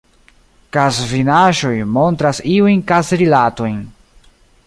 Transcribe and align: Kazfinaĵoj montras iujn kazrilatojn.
Kazfinaĵoj 0.77 1.75
montras 1.97 2.41
iujn 2.55 2.83
kazrilatojn. 2.93 3.77